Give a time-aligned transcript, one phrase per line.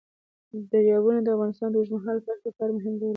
[0.71, 3.09] دریابونه د افغانستان د اوږدمهاله پایښت لپاره مهم رول لري.